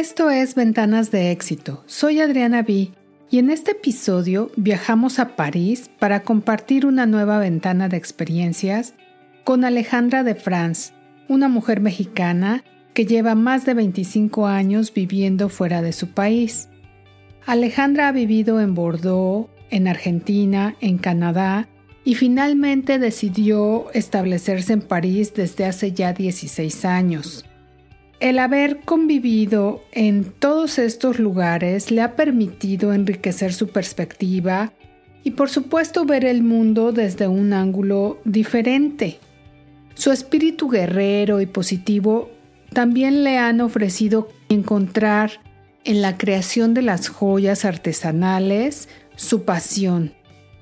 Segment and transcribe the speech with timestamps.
[0.00, 1.84] Esto es Ventanas de Éxito.
[1.84, 2.88] Soy Adriana B
[3.30, 8.94] y en este episodio viajamos a París para compartir una nueva ventana de experiencias
[9.44, 10.94] con Alejandra de France,
[11.28, 16.70] una mujer mexicana que lleva más de 25 años viviendo fuera de su país.
[17.44, 21.68] Alejandra ha vivido en Bordeaux, en Argentina, en Canadá
[22.06, 27.44] y finalmente decidió establecerse en París desde hace ya 16 años.
[28.20, 34.74] El haber convivido en todos estos lugares le ha permitido enriquecer su perspectiva
[35.24, 39.18] y por supuesto ver el mundo desde un ángulo diferente.
[39.94, 42.30] Su espíritu guerrero y positivo
[42.74, 45.40] también le han ofrecido encontrar
[45.84, 50.12] en la creación de las joyas artesanales su pasión.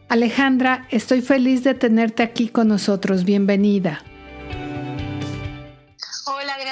[0.08, 3.24] Alejandra, estoy feliz de tenerte aquí con nosotros.
[3.24, 4.04] Bienvenida.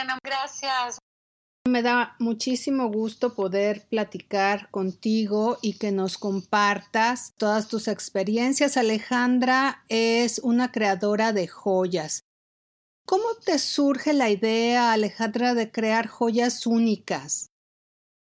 [0.06, 0.98] Hola Adriana, gracias.
[1.66, 8.76] Me da muchísimo gusto poder platicar contigo y que nos compartas todas tus experiencias.
[8.76, 12.20] Alejandra es una creadora de joyas.
[13.04, 17.48] ¿Cómo te surge la idea, Alejandra, de crear joyas únicas?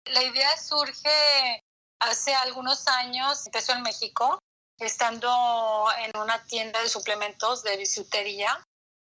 [0.05, 1.61] La idea surge
[1.99, 4.39] hace algunos años, empezó en México,
[4.79, 8.59] estando en una tienda de suplementos de bisutería.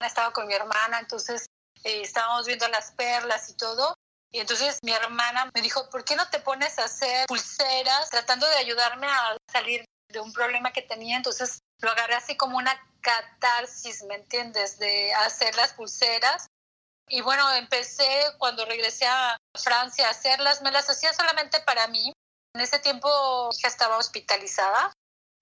[0.00, 1.46] Estaba con mi hermana, entonces
[1.84, 3.94] eh, estábamos viendo las perlas y todo.
[4.30, 8.46] Y entonces mi hermana me dijo, ¿por qué no te pones a hacer pulseras tratando
[8.46, 11.16] de ayudarme a salir de un problema que tenía?
[11.16, 14.78] Entonces lo agarré así como una catarsis, ¿me entiendes?
[14.78, 16.46] De hacer las pulseras
[17.08, 18.06] y bueno, empecé
[18.38, 22.12] cuando regresé a Francia a hacerlas, me las hacía solamente para mí.
[22.54, 23.08] En ese tiempo
[23.50, 24.92] mi hija estaba hospitalizada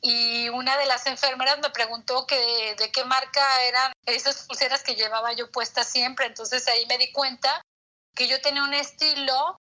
[0.01, 4.95] y una de las enfermeras me preguntó que de qué marca eran esas pulseras que
[4.95, 6.27] llevaba yo puestas siempre.
[6.27, 7.63] Entonces ahí me di cuenta
[8.15, 9.57] que yo tenía un estilo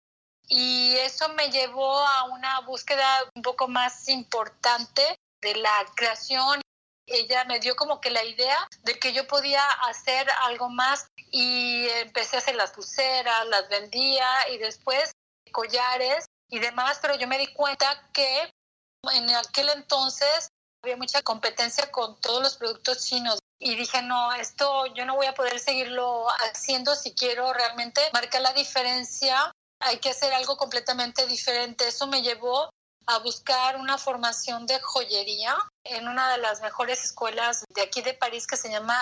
[0.48, 6.61] y eso me llevó a una búsqueda un poco más importante de la creación
[7.06, 11.86] ella me dio como que la idea de que yo podía hacer algo más y
[12.01, 15.12] empecé a hacer las pulseras, las vendía y después
[15.52, 18.51] collares y demás, pero yo me di cuenta que
[19.11, 20.48] en aquel entonces
[20.83, 25.27] había mucha competencia con todos los productos chinos y dije, no, esto yo no voy
[25.27, 31.27] a poder seguirlo haciendo si quiero realmente marcar la diferencia, hay que hacer algo completamente
[31.27, 31.86] diferente.
[31.86, 32.70] Eso me llevó
[33.07, 38.14] a buscar una formación de joyería en una de las mejores escuelas de aquí de
[38.14, 38.96] París que se llama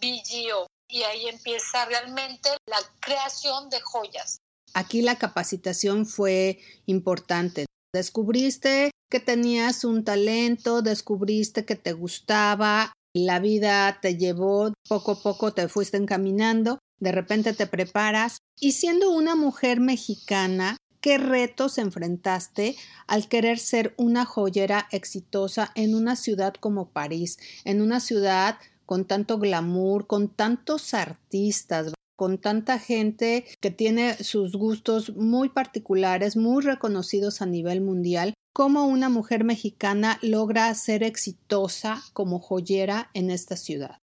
[0.00, 4.38] BGO y ahí empieza realmente la creación de joyas.
[4.72, 7.66] Aquí la capacitación fue importante.
[7.96, 15.22] Descubriste que tenías un talento, descubriste que te gustaba, la vida te llevó, poco a
[15.22, 21.78] poco te fuiste encaminando, de repente te preparas y siendo una mujer mexicana, ¿Qué retos
[21.78, 22.74] enfrentaste
[23.06, 29.04] al querer ser una joyera exitosa en una ciudad como París, en una ciudad con
[29.06, 36.62] tanto glamour, con tantos artistas, con tanta gente que tiene sus gustos muy particulares, muy
[36.64, 38.34] reconocidos a nivel mundial?
[38.52, 43.98] ¿Cómo una mujer mexicana logra ser exitosa como joyera en esta ciudad?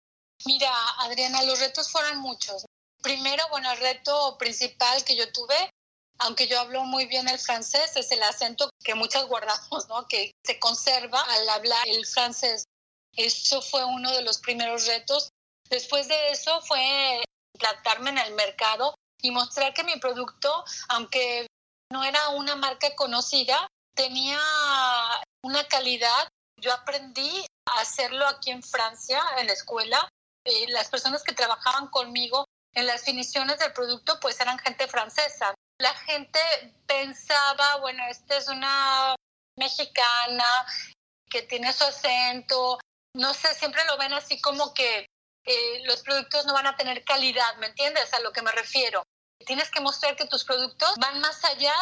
[0.46, 2.66] Mira, Adriana, los retos fueron muchos.
[3.01, 5.56] Primero, bueno, el reto principal que yo tuve
[6.19, 10.07] aunque yo hablo muy bien el francés, es el acento que muchas guardamos, ¿no?
[10.07, 12.66] Que se conserva al hablar el francés.
[13.16, 15.30] Eso fue uno de los primeros retos.
[15.69, 17.24] Después de eso fue
[17.58, 21.47] plantarme en el mercado y mostrar que mi producto, aunque
[21.91, 24.40] no era una marca conocida, tenía
[25.44, 26.28] una calidad.
[26.59, 30.09] Yo aprendí a hacerlo aquí en Francia, en la escuela.
[30.46, 35.53] Eh, las personas que trabajaban conmigo en las finiciones del producto, pues eran gente francesa
[35.84, 36.40] la gente
[36.88, 39.16] pensaba, bueno, esta es una
[39.58, 40.46] mexicana
[41.30, 42.80] que tiene su acento,
[43.16, 45.06] no sé, siempre lo ven así como que
[45.46, 48.13] eh, los productos no van a tener calidad, ¿me entiendes?
[48.13, 49.04] A lo que me refiero.
[49.45, 51.74] Tienes que mostrar que tus productos van más allá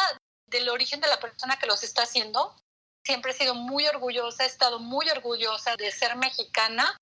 [0.46, 2.56] del origen de la persona que los está haciendo.
[3.04, 6.96] Siempre he sido muy orgullosa, he estado muy orgullosa de ser mexicana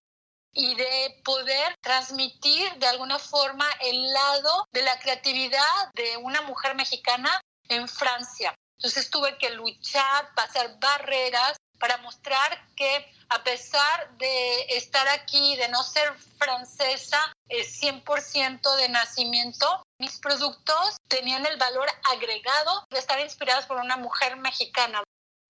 [0.53, 6.75] y de poder transmitir de alguna forma el lado de la creatividad de una mujer
[6.75, 8.55] mexicana en Francia.
[8.79, 15.69] Entonces tuve que luchar, pasar barreras para mostrar que a pesar de estar aquí, de
[15.69, 17.19] no ser francesa,
[17.49, 23.97] es 100% de nacimiento, mis productos tenían el valor agregado de estar inspirados por una
[23.97, 25.03] mujer mexicana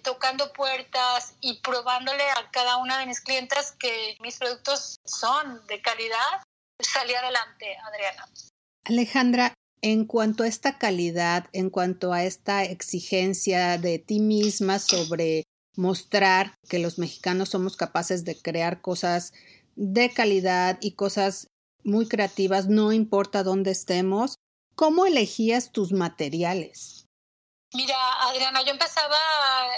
[0.02, 5.80] tocando puertas y probándole a cada una de mis clientes que mis productos son de
[5.82, 6.42] calidad,
[6.80, 8.26] salí adelante, Adriana.
[8.84, 15.44] Alejandra, en cuanto a esta calidad, en cuanto a esta exigencia de ti misma sobre
[15.76, 19.32] mostrar que los mexicanos somos capaces de crear cosas
[19.76, 21.48] de calidad y cosas
[21.84, 24.36] muy creativas, no importa dónde estemos,
[24.74, 27.06] ¿cómo elegías tus materiales?
[27.72, 29.16] Mira, Adriana, yo empezaba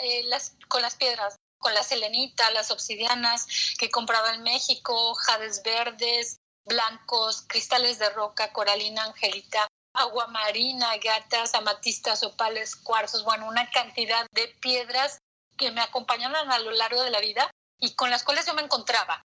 [0.02, 0.24] eh,
[0.68, 3.46] con las piedras, con la selenita, las obsidianas
[3.78, 11.54] que compraba en México, jades verdes, blancos, cristales de roca, coralina, angelita, agua marina, gatas,
[11.54, 15.18] amatistas, opales, cuarzos, bueno, una cantidad de piedras
[15.62, 17.48] que me acompañaban a lo largo de la vida
[17.78, 19.24] y con las cuales yo me encontraba.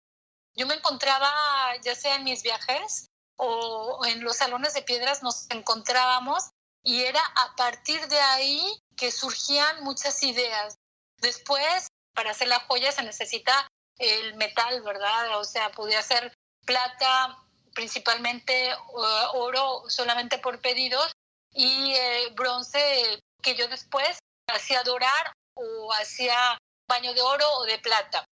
[0.54, 1.32] Yo me encontraba,
[1.82, 3.06] ya sea en mis viajes
[3.36, 6.44] o en los salones de piedras, nos encontrábamos
[6.82, 10.76] y era a partir de ahí que surgían muchas ideas.
[11.18, 13.66] Después, para hacer la joya se necesita
[13.98, 15.38] el metal, ¿verdad?
[15.38, 16.34] O sea, podía ser
[16.66, 17.38] plata,
[17.74, 18.74] principalmente
[19.34, 21.12] oro solamente por pedidos
[21.52, 24.18] y eh, bronce que yo después
[24.48, 26.58] hacía dorar o hacía
[26.88, 28.24] baño de oro o de plata.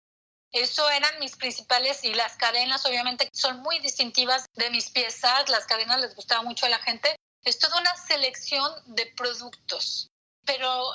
[0.52, 5.66] Eso eran mis principales y las cadenas obviamente son muy distintivas de mis piezas, las
[5.66, 7.16] cadenas les gustaba mucho a la gente.
[7.42, 10.08] Es toda una selección de productos,
[10.46, 10.92] pero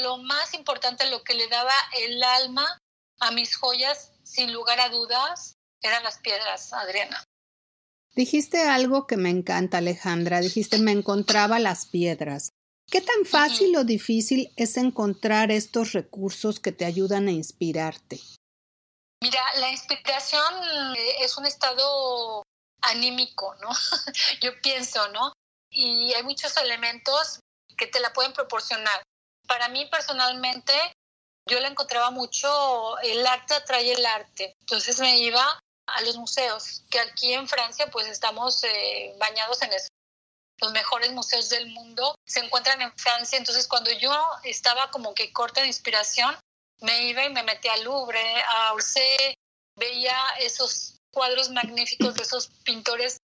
[0.00, 2.78] lo más importante, lo que le daba el alma
[3.20, 7.22] a mis joyas, sin lugar a dudas, eran las piedras, Adriana.
[8.14, 10.40] Dijiste algo que me encanta, Alejandra.
[10.40, 12.52] Dijiste, me encontraba las piedras.
[12.92, 18.20] ¿Qué tan fácil o difícil es encontrar estos recursos que te ayudan a inspirarte?
[19.22, 22.42] Mira, la inspiración eh, es un estado
[22.82, 23.70] anímico, ¿no?
[24.42, 25.32] Yo pienso, ¿no?
[25.70, 27.40] Y hay muchos elementos
[27.78, 29.02] que te la pueden proporcionar.
[29.48, 30.74] Para mí personalmente,
[31.48, 34.54] yo la encontraba mucho, el arte atrae el arte.
[34.60, 39.72] Entonces me iba a los museos, que aquí en Francia pues estamos eh, bañados en
[39.72, 39.88] eso.
[40.62, 44.14] Los mejores museos del mundo se encuentran en Francia, entonces cuando yo
[44.44, 46.38] estaba como que corta de inspiración,
[46.80, 49.34] me iba y me metía al Louvre, a Orsay,
[49.76, 53.18] veía esos cuadros magníficos de esos pintores.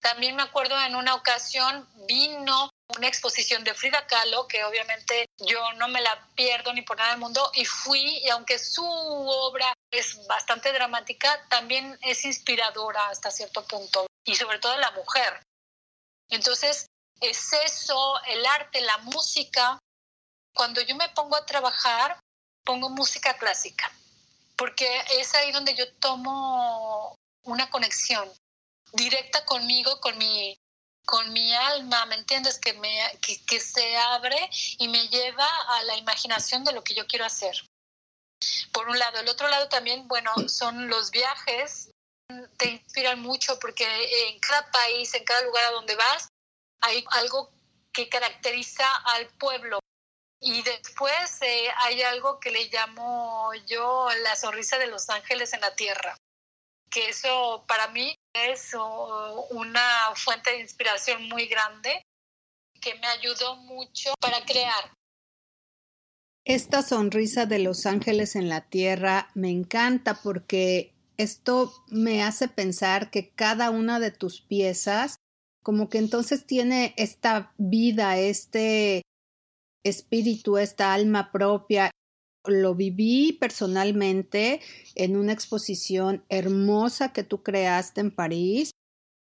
[0.00, 5.72] También me acuerdo en una ocasión vino una exposición de Frida Kahlo, que obviamente yo
[5.74, 9.74] no me la pierdo ni por nada del mundo, y fui, y aunque su obra
[9.90, 15.42] es bastante dramática, también es inspiradora hasta cierto punto, y sobre todo la mujer.
[16.28, 16.86] Entonces,
[17.20, 19.78] es eso, el arte, la música.
[20.54, 22.18] Cuando yo me pongo a trabajar,
[22.64, 23.90] pongo música clásica,
[24.56, 27.14] porque es ahí donde yo tomo
[27.44, 28.30] una conexión
[28.92, 30.56] directa conmigo, con mi
[31.06, 32.58] con mi alma, ¿me entiendes?
[32.58, 37.06] Que, me, que, se abre y me lleva a la imaginación de lo que yo
[37.06, 37.56] quiero hacer.
[38.72, 39.20] Por un lado.
[39.20, 41.90] El otro lado también, bueno, son los viajes.
[42.56, 43.84] Te inspiran mucho porque
[44.28, 46.28] en cada país, en cada lugar a donde vas,
[46.80, 47.50] hay algo
[47.92, 49.78] que caracteriza al pueblo.
[50.40, 55.60] Y después eh, hay algo que le llamo yo la sonrisa de los ángeles en
[55.60, 56.16] la tierra
[56.96, 58.72] que eso para mí es
[59.50, 62.02] una fuente de inspiración muy grande
[62.80, 64.92] que me ayudó mucho para crear.
[66.46, 73.10] Esta sonrisa de los ángeles en la tierra me encanta porque esto me hace pensar
[73.10, 75.16] que cada una de tus piezas
[75.62, 79.02] como que entonces tiene esta vida, este
[79.84, 81.90] espíritu, esta alma propia
[82.46, 84.60] lo viví personalmente
[84.94, 88.70] en una exposición hermosa que tú creaste en París,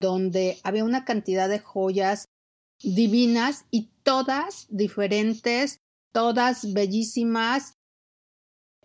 [0.00, 2.26] donde había una cantidad de joyas
[2.82, 5.78] divinas y todas diferentes,
[6.12, 7.74] todas bellísimas.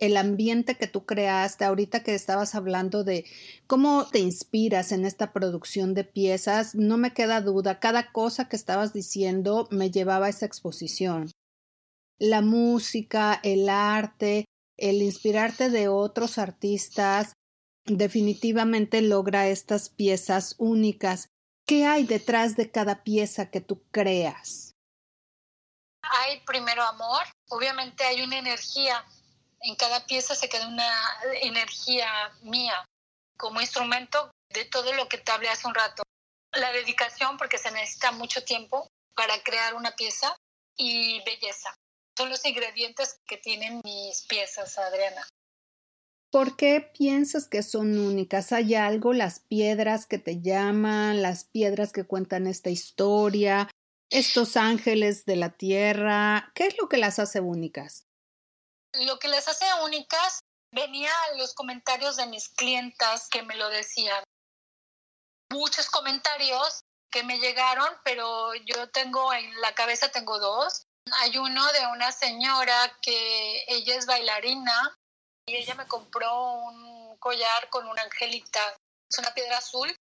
[0.01, 3.23] El ambiente que tú creaste, ahorita que estabas hablando de
[3.67, 8.57] cómo te inspiras en esta producción de piezas, no me queda duda, cada cosa que
[8.57, 11.31] estabas diciendo me llevaba a esa exposición
[12.21, 14.45] la música, el arte,
[14.77, 17.33] el inspirarte de otros artistas,
[17.85, 21.29] definitivamente logra estas piezas únicas.
[21.65, 24.75] ¿Qué hay detrás de cada pieza que tú creas?
[26.03, 29.03] Hay primero amor, obviamente hay una energía,
[29.61, 30.91] en cada pieza se queda una
[31.41, 32.07] energía
[32.41, 32.85] mía
[33.37, 36.03] como instrumento de todo lo que te hablé hace un rato.
[36.53, 40.35] La dedicación, porque se necesita mucho tiempo para crear una pieza,
[40.77, 41.73] y belleza
[42.17, 45.27] son los ingredientes que tienen mis piezas, Adriana.
[46.31, 48.51] ¿Por qué piensas que son únicas?
[48.51, 53.69] ¿Hay algo, las piedras que te llaman, las piedras que cuentan esta historia,
[54.09, 56.51] estos ángeles de la tierra?
[56.55, 58.07] ¿Qué es lo que las hace únicas?
[58.93, 60.41] Lo que las hace únicas
[60.73, 64.23] venía a los comentarios de mis clientas que me lo decían.
[65.49, 66.81] Muchos comentarios
[67.11, 70.85] que me llegaron, pero yo tengo en la cabeza tengo dos.
[71.19, 74.97] Hay uno de una señora que ella es bailarina
[75.45, 78.59] y ella me compró un collar con una angelita,
[79.09, 79.93] es una piedra azul,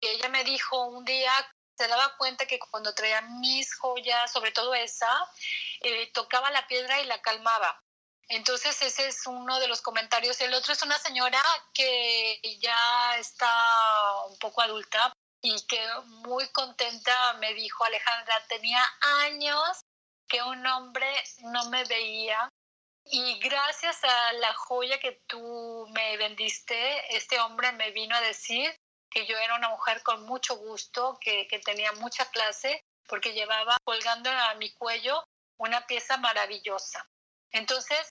[0.00, 1.32] y ella me dijo un día,
[1.76, 5.12] se daba cuenta que cuando traía mis joyas, sobre todo esa,
[5.80, 7.80] eh, tocaba la piedra y la calmaba.
[8.28, 10.40] Entonces ese es uno de los comentarios.
[10.40, 11.42] El otro es una señora
[11.72, 18.84] que ya está un poco adulta y que muy contenta me dijo, Alejandra, tenía
[19.24, 19.80] años
[20.28, 21.08] que un hombre
[21.42, 22.48] no me veía
[23.08, 28.74] y gracias a la joya que tú me vendiste, este hombre me vino a decir
[29.08, 33.76] que yo era una mujer con mucho gusto, que, que tenía mucha clase, porque llevaba
[33.84, 35.22] colgando a mi cuello
[35.58, 37.08] una pieza maravillosa.
[37.52, 38.08] Entonces,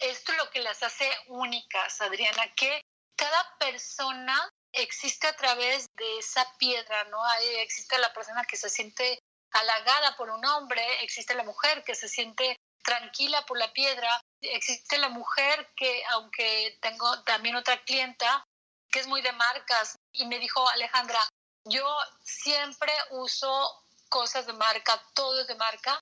[0.00, 2.82] esto es lo que las hace únicas, Adriana, que
[3.16, 7.22] cada persona existe a través de esa piedra, ¿no?
[7.24, 9.18] Ahí existe la persona que se siente
[9.52, 14.96] halagada por un hombre, existe la mujer que se siente tranquila por la piedra, existe
[14.98, 18.44] la mujer que, aunque tengo también otra clienta
[18.90, 21.20] que es muy de marcas, y me dijo, Alejandra,
[21.64, 21.86] yo
[22.24, 26.00] siempre uso cosas de marca, todo es de marca,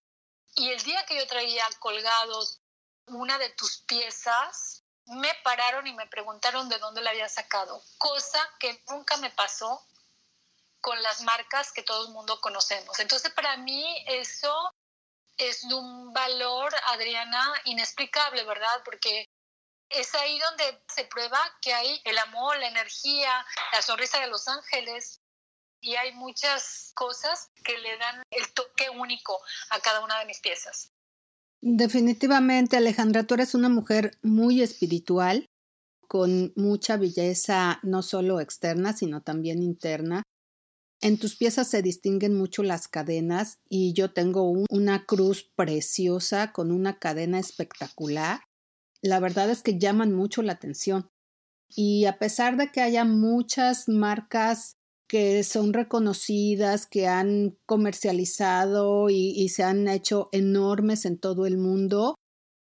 [0.54, 2.42] y el día que yo traía colgado
[3.10, 8.38] una de tus piezas, me pararon y me preguntaron de dónde la había sacado, cosa
[8.58, 9.86] que nunca me pasó
[10.80, 12.98] con las marcas que todo el mundo conocemos.
[12.98, 14.72] Entonces, para mí eso
[15.36, 18.82] es un valor, Adriana, inexplicable, ¿verdad?
[18.84, 19.28] Porque
[19.88, 24.46] es ahí donde se prueba que hay el amor, la energía, la sonrisa de los
[24.46, 25.20] ángeles
[25.80, 30.40] y hay muchas cosas que le dan el toque único a cada una de mis
[30.40, 30.92] piezas.
[31.60, 35.46] Definitivamente, Alejandra, tú eres una mujer muy espiritual,
[36.06, 40.22] con mucha belleza, no solo externa, sino también interna.
[41.00, 46.72] En tus piezas se distinguen mucho las cadenas y yo tengo una cruz preciosa con
[46.72, 48.40] una cadena espectacular.
[49.02, 51.08] La verdad es que llaman mucho la atención.
[51.68, 54.77] Y a pesar de que haya muchas marcas
[55.08, 62.14] que son reconocidas, que han comercializado y, se han hecho enormes en todo el mundo.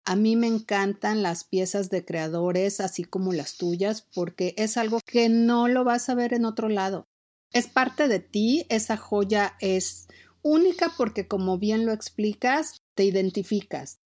[0.04, 4.98] A mí me encantan las piezas de creadores, así como las tuyas, porque es algo
[5.06, 7.04] que no lo vas a ver en otro lado.
[7.52, 10.08] Es parte de ti, esa joya es
[10.42, 13.98] única porque, como bien lo explicas, te identificas.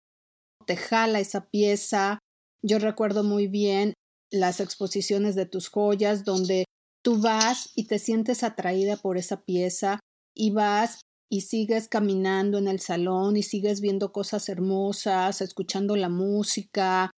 [0.66, 2.18] Te jala esa pieza.
[2.60, 3.94] Yo recuerdo muy bien
[4.32, 6.64] las exposiciones de tus joyas donde
[7.06, 10.00] Tú vas y te sientes atraída por esa pieza
[10.34, 16.08] y vas y sigues caminando en el salón y sigues viendo cosas hermosas, escuchando la
[16.08, 17.12] música,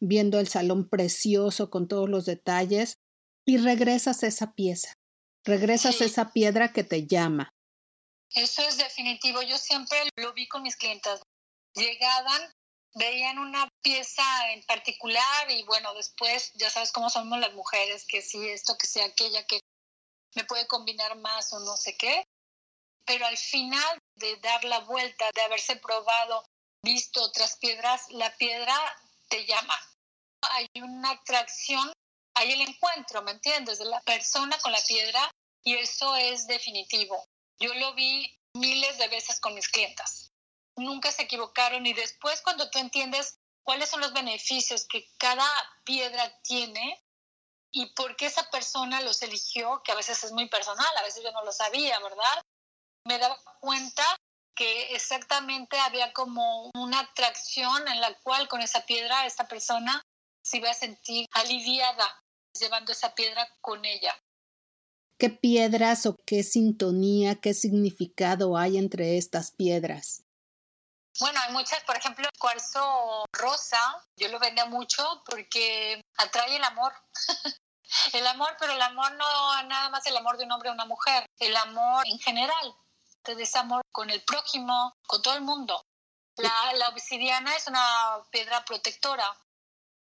[0.00, 2.94] viendo el salón precioso con todos los detalles
[3.46, 4.94] y regresas a esa pieza,
[5.44, 7.50] regresas a esa piedra que te llama.
[8.30, 11.20] Eso es definitivo, yo siempre lo vi con mis clientes.
[11.74, 12.50] Llegaban
[12.96, 14.22] veían una pieza
[14.52, 18.86] en particular y bueno, después ya sabes cómo somos las mujeres, que si esto, que
[18.86, 19.60] sea aquella, que
[20.34, 22.26] me puede combinar más o no sé qué.
[23.04, 26.44] Pero al final de dar la vuelta, de haberse probado,
[26.82, 28.74] visto otras piedras, la piedra
[29.28, 29.78] te llama.
[30.50, 31.92] Hay una atracción,
[32.34, 33.78] hay el encuentro, ¿me entiendes?
[33.78, 35.30] De la persona con la piedra
[35.62, 37.22] y eso es definitivo.
[37.60, 40.25] Yo lo vi miles de veces con mis clientas
[40.76, 45.46] nunca se equivocaron y después cuando tú entiendes cuáles son los beneficios que cada
[45.84, 47.02] piedra tiene
[47.72, 51.22] y por qué esa persona los eligió, que a veces es muy personal, a veces
[51.22, 52.42] yo no lo sabía, ¿verdad?
[53.04, 54.04] Me daba cuenta
[54.54, 60.02] que exactamente había como una atracción en la cual con esa piedra esta persona
[60.42, 62.22] se iba a sentir aliviada
[62.58, 64.14] llevando esa piedra con ella.
[65.18, 70.25] ¿Qué piedras o qué sintonía, qué significado hay entre estas piedras?
[71.18, 73.80] Bueno, hay muchas, por ejemplo, el cuarzo rosa,
[74.16, 76.92] yo lo vendía mucho porque atrae el amor.
[78.12, 80.84] el amor, pero el amor no nada más el amor de un hombre o una
[80.84, 82.76] mujer, el amor en general.
[83.18, 85.82] Entonces, amor con el prójimo, con todo el mundo.
[86.36, 89.24] La, la obsidiana es una piedra protectora,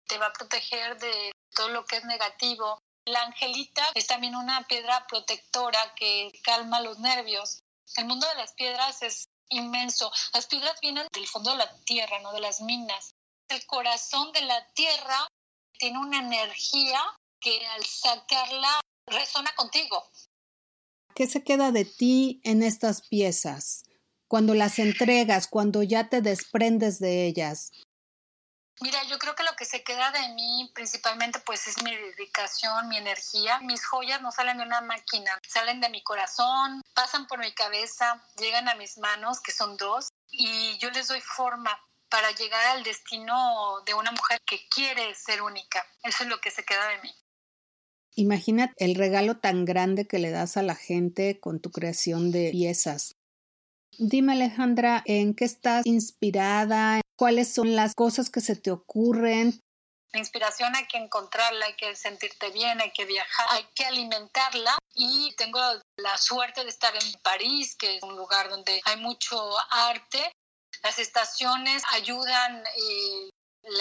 [0.08, 2.80] te va a proteger de todo lo que es negativo.
[3.06, 7.62] La angelita es también una piedra protectora que calma los nervios.
[7.96, 10.12] El mundo de las piedras es inmenso.
[10.34, 13.12] Las piedras vienen del fondo de la tierra, no de las minas.
[13.50, 15.27] El corazón de la tierra
[15.77, 17.00] tiene una energía
[17.39, 20.03] que al sacarla resona contigo.
[21.15, 23.84] ¿Qué se queda de ti en estas piezas?
[24.27, 27.72] Cuando las entregas, cuando ya te desprendes de ellas.
[28.82, 32.88] Mira, yo creo que lo que se queda de mí principalmente pues es mi dedicación,
[32.88, 33.60] mi energía.
[33.60, 38.24] Mis joyas no salen de una máquina, salen de mi corazón, pasan por mi cabeza,
[38.40, 41.78] llegan a mis manos, que son dos, y yo les doy forma
[42.10, 45.86] para llegar al destino de una mujer que quiere ser única.
[46.04, 47.14] Eso es lo que se queda de mí.
[48.16, 52.50] Imagina el regalo tan grande que le das a la gente con tu creación de
[52.52, 53.16] piezas.
[53.98, 57.02] Dime Alejandra, ¿en qué estás inspirada?
[57.20, 59.62] ¿Cuáles son las cosas que se te ocurren?
[60.14, 64.78] La inspiración hay que encontrarla, hay que sentirte bien, hay que viajar, hay que alimentarla.
[64.94, 65.60] Y tengo
[65.98, 70.32] la suerte de estar en París, que es un lugar donde hay mucho arte.
[70.82, 73.30] Las estaciones ayudan eh,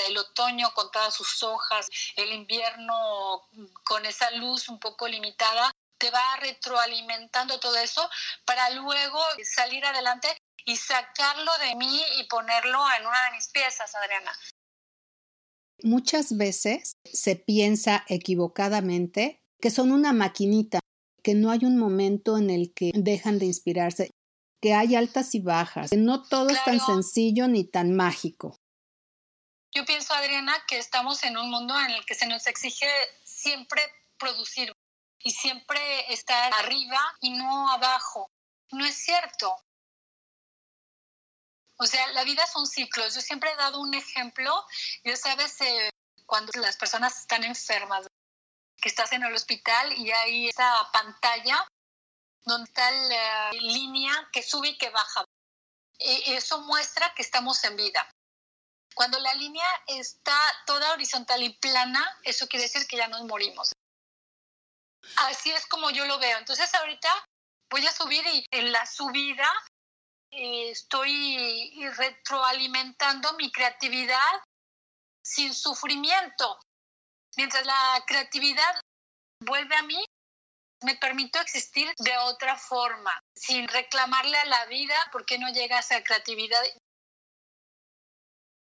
[0.08, 3.46] el otoño con todas sus hojas, el invierno
[3.84, 8.10] con esa luz un poco limitada, te va retroalimentando todo eso
[8.44, 10.36] para luego salir adelante
[10.68, 14.30] y sacarlo de mí y ponerlo en una de mis piezas, Adriana.
[15.82, 20.80] Muchas veces se piensa equivocadamente que son una maquinita,
[21.22, 24.10] que no hay un momento en el que dejan de inspirarse,
[24.60, 28.54] que hay altas y bajas, que no todo es tan sencillo ni tan mágico.
[29.72, 32.86] Yo pienso, Adriana, que estamos en un mundo en el que se nos exige
[33.24, 33.80] siempre
[34.18, 34.74] producir
[35.20, 38.30] y siempre estar arriba y no abajo.
[38.70, 39.56] No es cierto.
[41.78, 43.14] O sea, la vida son ciclos.
[43.14, 44.64] Yo siempre he dado un ejemplo.
[45.04, 45.90] Ya sabes, eh,
[46.26, 48.06] cuando las personas están enfermas,
[48.80, 51.66] que estás en el hospital y hay esa pantalla
[52.42, 55.24] donde está la línea que sube y que baja.
[55.98, 58.08] Y eso muestra que estamos en vida.
[58.94, 63.72] Cuando la línea está toda horizontal y plana, eso quiere decir que ya nos morimos.
[65.16, 66.38] Así es como yo lo veo.
[66.38, 67.08] Entonces ahorita
[67.70, 69.48] voy a subir y en la subida
[70.30, 74.42] eh, estoy retroalimentando mi creatividad
[75.22, 76.58] sin sufrimiento.
[77.36, 78.80] Mientras la creatividad
[79.44, 80.04] vuelve a mí,
[80.82, 85.80] me permito existir de otra forma, sin reclamarle a la vida por qué no llega
[85.80, 86.62] esa creatividad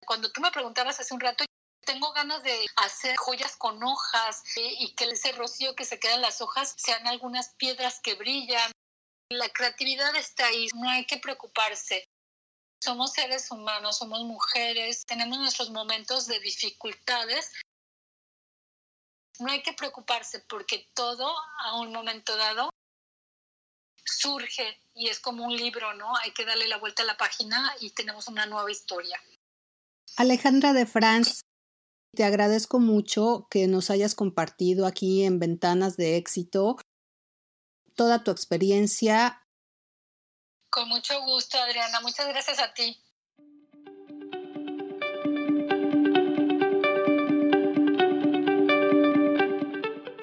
[0.07, 1.43] cuando tú me preguntabas hace un rato,
[1.85, 6.15] tengo ganas de hacer joyas con hojas eh, y que ese rocío que se queda
[6.15, 8.71] en las hojas sean algunas piedras que brillan.
[9.29, 12.05] La creatividad está ahí, no hay que preocuparse.
[12.81, 17.51] Somos seres humanos, somos mujeres, tenemos nuestros momentos de dificultades.
[19.39, 22.69] No hay que preocuparse porque todo a un momento dado
[24.05, 26.15] surge y es como un libro, ¿no?
[26.17, 29.21] Hay que darle la vuelta a la página y tenemos una nueva historia.
[30.15, 31.41] Alejandra de France,
[32.15, 36.77] te agradezco mucho que nos hayas compartido aquí en Ventanas de Éxito
[37.97, 39.43] toda tu experiencia.
[40.69, 41.99] Con mucho gusto, Adriana.
[41.99, 43.03] Muchas gracias a ti.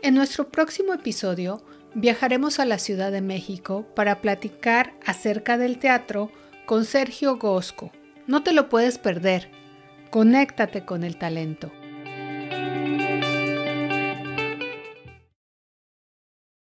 [0.03, 6.31] En nuestro próximo episodio viajaremos a la Ciudad de México para platicar acerca del teatro
[6.67, 7.91] con Sergio Gosco.
[8.27, 9.51] No te lo puedes perder.
[10.11, 11.73] Conéctate con el talento.